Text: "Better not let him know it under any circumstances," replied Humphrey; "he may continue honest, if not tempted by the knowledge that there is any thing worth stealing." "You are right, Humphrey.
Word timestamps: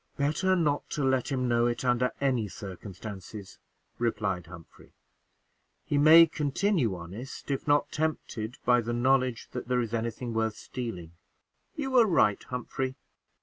"Better 0.17 0.55
not 0.55 0.97
let 0.97 1.31
him 1.31 1.47
know 1.47 1.67
it 1.67 1.85
under 1.85 2.11
any 2.19 2.47
circumstances," 2.47 3.59
replied 3.99 4.47
Humphrey; 4.47 4.93
"he 5.85 5.99
may 5.99 6.25
continue 6.25 6.95
honest, 6.95 7.51
if 7.51 7.67
not 7.67 7.91
tempted 7.91 8.57
by 8.65 8.81
the 8.81 8.93
knowledge 8.93 9.49
that 9.51 9.67
there 9.67 9.79
is 9.79 9.93
any 9.93 10.09
thing 10.09 10.33
worth 10.33 10.55
stealing." 10.55 11.11
"You 11.75 11.95
are 11.97 12.07
right, 12.07 12.41
Humphrey. 12.45 12.95